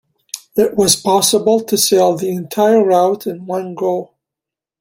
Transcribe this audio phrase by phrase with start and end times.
[0.55, 4.15] It was possible to sail the entire route in one go.